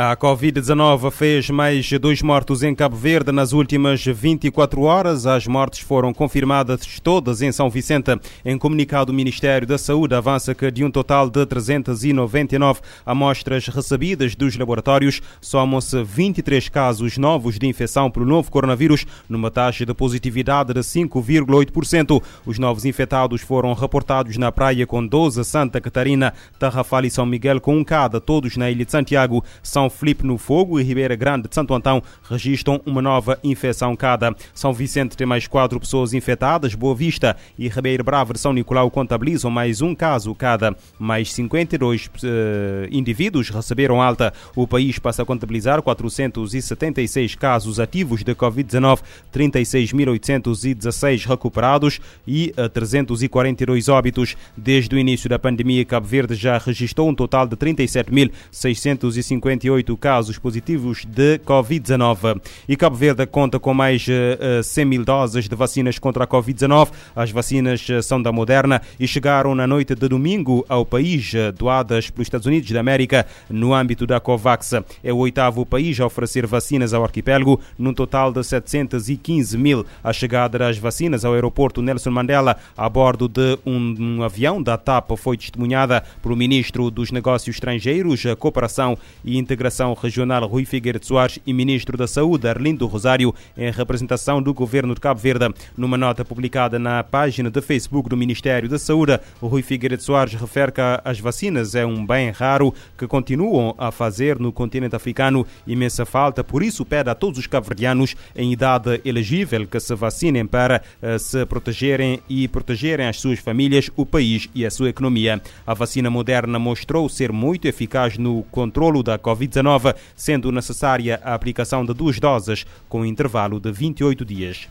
[0.00, 5.26] A Covid-19 fez mais dois mortos em Cabo Verde nas últimas 24 horas.
[5.26, 8.16] As mortes foram confirmadas todas em São Vicente.
[8.44, 14.36] Em comunicado, o Ministério da Saúde avança que de um total de 399 amostras recebidas
[14.36, 20.72] dos laboratórios, somam-se 23 casos novos de infecção pelo novo coronavírus, numa taxa de positividade
[20.72, 22.22] de 5,8%.
[22.46, 27.60] Os novos infectados foram reportados na Praia com 12, Santa Catarina, Tarrafal e São Miguel
[27.60, 29.42] com um cada, todos na Ilha de Santiago.
[29.60, 34.34] São Felipe no Fogo e Ribeira Grande de Santo Antão registram uma nova infecção cada.
[34.54, 38.90] São Vicente tem mais quatro pessoas infectadas, Boa Vista e Ribeira Brava de São Nicolau
[38.90, 40.76] contabilizam mais um caso cada.
[40.98, 44.32] Mais 52 uh, eh, indivíduos receberam alta.
[44.54, 49.00] O país passa a contabilizar 476 casos ativos de Covid-19,
[49.32, 54.36] 36.816 recuperados e uh, eh, 342 óbitos.
[54.56, 60.38] Desde o início da pandemia, Cabo Verde já registrou um total de 37.658 108 casos
[60.38, 62.40] positivos de Covid-19.
[62.68, 66.24] E Cabo Verde conta com mais uh, eh, 100 eh, mil doses de vacinas contra
[66.24, 66.90] a Covid-19.
[67.14, 72.10] As vacinas eh, são da Moderna e chegaram na noite de domingo ao país, doadas
[72.10, 74.74] pelos Estados Unidos da América no âmbito da COVAX.
[75.02, 79.86] É o oitavo país a oferecer vacinas ao arquipélago, num total de 715 mil.
[80.02, 84.76] A chegada das vacinas ao aeroporto Nelson Mandela a bordo de um, um avião da
[84.76, 91.04] TAP foi testemunhada pelo ministro dos Negócios Estrangeiros, Cooperação e Integração Integração Regional Rui Figueiredo
[91.04, 95.52] Soares e Ministro da Saúde Arlindo Rosário, em representação do Governo de Cabo Verde.
[95.76, 100.70] Numa nota publicada na página de Facebook do Ministério da Saúde, Rui Figueiredo Soares refere
[100.70, 106.06] que as vacinas é um bem raro que continuam a fazer no continente africano imensa
[106.06, 110.80] falta, por isso pede a todos os cabo-verdianos em idade elegível que se vacinem para
[111.02, 115.42] uh, se protegerem e protegerem as suas famílias, o país e a sua economia.
[115.66, 119.18] A vacina moderna mostrou ser muito eficaz no controlo da
[119.48, 124.68] Covid-19 sendo necessária a aplicação de duas doses com intervalo de 28 dias.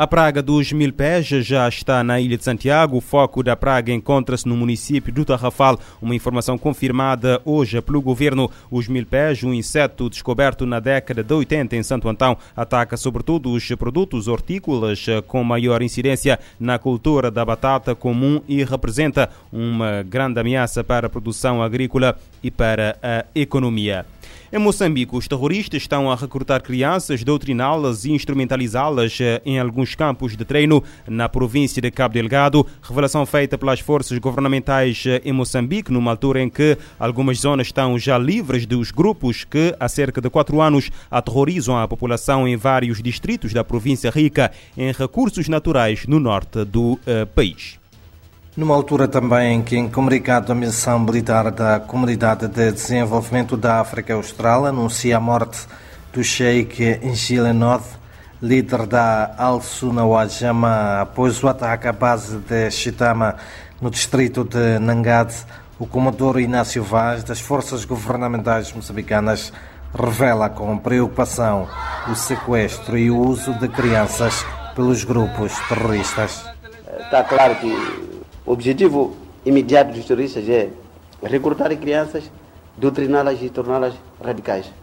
[0.00, 2.96] A praga dos mil pés já está na Ilha de Santiago.
[2.96, 5.78] O foco da praga encontra-se no município do Tarrafal.
[6.00, 8.50] Uma informação confirmada hoje pelo governo.
[8.70, 13.52] Os mil pés, um inseto descoberto na década de 80 em Santo Antão, ataca sobretudo
[13.52, 20.40] os produtos hortícolas com maior incidência na cultura da batata comum e representa uma grande
[20.40, 24.06] ameaça para a produção agrícola e para a economia.
[24.52, 30.36] Em Moçambique, os terroristas estão a recrutar crianças, doutriná-las e instrumentalizá-las eh, em alguns campos
[30.36, 32.66] de treino na província de Cabo Delgado.
[32.82, 37.98] Revelação feita pelas forças governamentais eh, em Moçambique, numa altura em que algumas zonas estão
[37.98, 43.02] já livres dos grupos que há cerca de quatro anos aterrorizam a população em vários
[43.02, 47.78] distritos da província rica em recursos naturais no norte do uh, país.
[48.56, 53.80] Numa altura também em que, em comunicado da missão militar da Comunidade de Desenvolvimento da
[53.80, 55.66] África Austral, anuncia a morte
[56.12, 57.84] do Sheikh Ngilenod,
[58.42, 63.36] líder da Al-Sunna Wajama, após o ataque à base de Chitama,
[63.80, 65.30] no distrito de Nangad,
[65.78, 69.52] o comandor Inácio Vaz, das forças governamentais moçambicanas,
[69.94, 71.68] revela com preocupação
[72.10, 76.42] o sequestro e o uso de crianças pelos grupos terroristas.
[76.98, 77.66] Está claro que
[78.46, 80.70] o objetivo imediato dos terroristas é
[81.22, 82.30] recrutar crianças,
[82.78, 84.79] doutriná-las e torná-las radicais.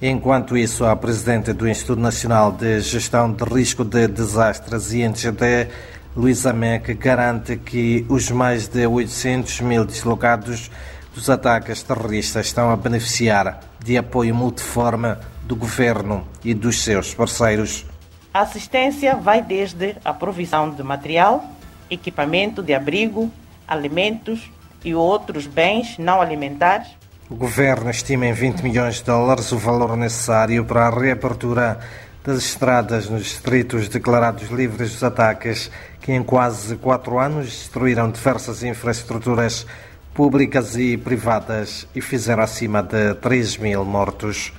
[0.00, 5.68] Enquanto isso, a presidente do Instituto Nacional de Gestão de Risco de Desastres, INGD,
[6.16, 10.70] Luísa Meck, garante que os mais de 800 mil deslocados
[11.12, 17.84] dos ataques terroristas estão a beneficiar de apoio multiforme do governo e dos seus parceiros.
[18.32, 21.44] A assistência vai desde a provisão de material,
[21.90, 23.32] equipamento de abrigo,
[23.66, 24.48] alimentos
[24.84, 26.97] e outros bens não alimentares.
[27.30, 31.78] O governo estima em 20 milhões de dólares o valor necessário para a reabertura
[32.24, 35.70] das estradas nos distritos declarados livres dos ataques,
[36.00, 39.66] que em quase quatro anos destruíram diversas infraestruturas
[40.14, 44.50] públicas e privadas e fizeram acima de 3 mil mortos.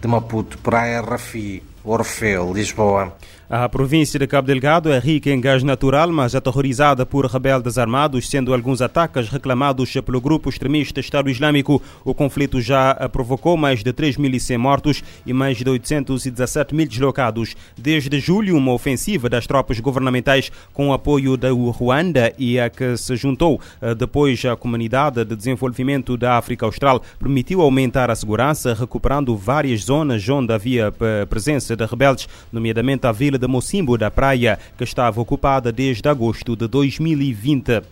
[0.00, 3.12] De Maputo para a RFI, Orfeu, Lisboa.
[3.48, 8.28] A província de Cabo Delgado é rica em gás natural, mas aterrorizada por rebeldes armados,
[8.28, 11.80] sendo alguns ataques reclamados pelo grupo extremista Estado Islâmico.
[12.04, 17.54] O conflito já provocou mais de 3.100 mortos e mais de 817 mil deslocados.
[17.76, 23.14] Desde julho, uma ofensiva das tropas governamentais com apoio da Ruanda e a que se
[23.14, 29.36] juntou eh, depois à Comunidade de Desenvolvimento da África Austral permitiu aumentar a segurança, recuperando
[29.36, 34.58] várias zonas onde havia eh, presença de rebeldes, nomeadamente a vila de Mocimbo da Praia,
[34.76, 37.82] que estava ocupada desde agosto de 2020.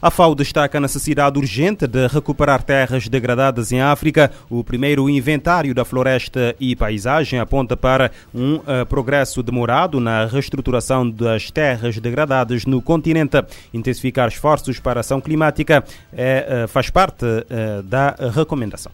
[0.00, 4.30] A FAO destaca a necessidade urgente de recuperar terras degradadas em África.
[4.48, 11.10] O primeiro inventário da floresta e paisagem aponta para um uh, progresso demorado na reestruturação
[11.10, 13.42] das terras degradadas no continente.
[13.74, 15.82] Intensificar esforços para a ação climática
[16.12, 18.92] é, uh, faz parte uh, da recomendação.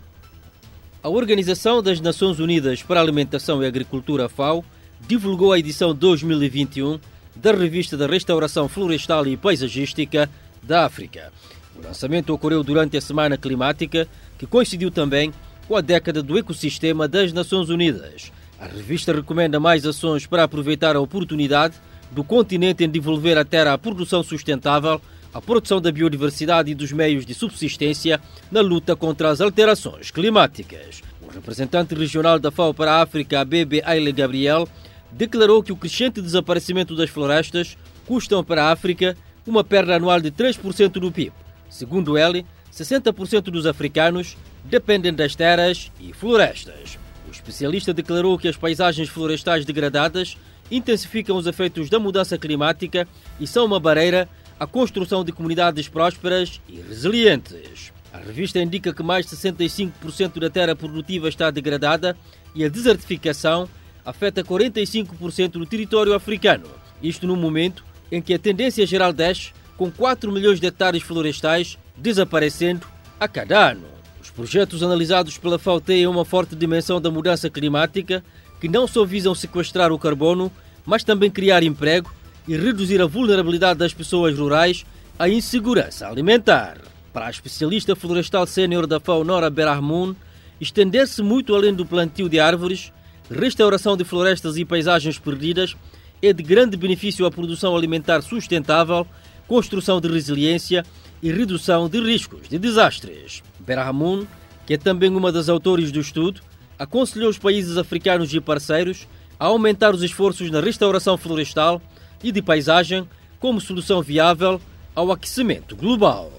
[1.05, 4.65] A Organização das Nações Unidas para a Alimentação e Agricultura, FAO,
[5.07, 6.99] divulgou a edição 2021
[7.37, 10.31] da Revista da Restauração Florestal e Paisagística
[10.63, 11.31] da África.
[11.77, 14.09] O lançamento ocorreu durante a Semana Climática,
[14.39, 15.31] que coincidiu também
[15.69, 18.33] com a década do ecossistema das Nações Unidas.
[18.59, 21.75] A revista recomenda mais ações para aproveitar a oportunidade
[22.13, 24.99] do continente em devolver a terra à produção sustentável,
[25.35, 28.21] à produção da biodiversidade e dos meios de subsistência
[28.51, 31.03] na luta contra as alterações climáticas.
[31.21, 34.69] O representante regional da FAO para a África, a BB Aile Gabriel,
[35.11, 37.77] declarou que o crescente desaparecimento das florestas
[38.07, 41.33] custam para a África uma perda anual de 3% do PIB.
[41.69, 46.99] Segundo ele, 60% dos africanos dependem das terras e florestas.
[47.27, 50.37] O especialista declarou que as paisagens florestais degradadas
[50.71, 53.07] intensificam os efeitos da mudança climática
[53.39, 54.29] e são uma barreira
[54.65, 57.93] à construção de comunidades prósperas e resilientes.
[58.13, 62.17] A revista indica que mais de 65% da terra produtiva está degradada
[62.55, 63.69] e a desertificação
[64.05, 66.67] afeta 45% do território africano.
[67.03, 71.77] Isto no momento em que a tendência geral desce, com 4 milhões de hectares florestais
[71.97, 72.87] desaparecendo
[73.21, 73.87] a cada ano.
[74.23, 78.25] Os projetos analisados pela FAO têm uma forte dimensão da mudança climática,
[78.61, 80.51] que não só visam sequestrar o carbono,
[80.87, 82.11] mas também criar emprego
[82.47, 84.85] e reduzir a vulnerabilidade das pessoas rurais
[85.19, 86.79] à insegurança alimentar.
[87.13, 90.15] Para a especialista florestal sênior da FAO Nora Berahmoun,
[90.61, 92.93] estender-se muito além do plantio de árvores,
[93.31, 95.77] restauração de florestas e paisagens perdidas
[96.21, 99.07] é de grande benefício à produção alimentar sustentável,
[99.47, 100.85] construção de resiliência
[101.23, 103.43] e redução de riscos de desastres.
[103.61, 104.27] Berhamoun,
[104.67, 106.41] que é também uma das autores do estudo,
[106.79, 109.07] aconselhou os países africanos e parceiros
[109.39, 111.81] a aumentar os esforços na restauração florestal
[112.25, 113.07] e de paisagem
[113.39, 114.61] como solução viável
[114.95, 116.33] ao aquecimento global.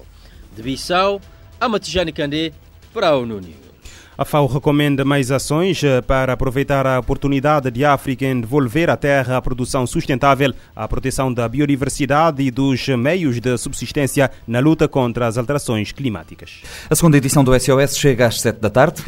[0.54, 1.20] De Bissau,
[1.60, 2.52] Amatijane Kandé,
[2.92, 3.66] para a ONU News.
[4.18, 8.96] A FAO recomenda mais ações eh, para aproveitar a oportunidade de África em devolver à
[8.96, 14.88] terra a produção sustentável, a proteção da biodiversidade e dos meios de subsistência na luta
[14.88, 16.62] contra as alterações climáticas.
[16.88, 19.04] A segunda edição do SOS chega às 7 da tarde.